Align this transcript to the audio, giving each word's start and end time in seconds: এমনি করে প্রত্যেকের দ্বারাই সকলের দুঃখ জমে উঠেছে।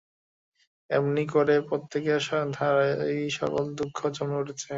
এমনি 0.89 1.23
করে 1.33 1.55
প্রত্যেকের 1.69 2.21
দ্বারাই 2.53 3.19
সকলের 3.37 3.69
দুঃখ 3.79 3.97
জমে 4.15 4.39
উঠেছে। 4.41 4.69